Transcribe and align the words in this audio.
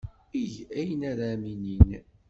Eg 0.41 0.53
ayen 0.79 1.01
ara 1.11 1.25
am-inin. 1.33 1.89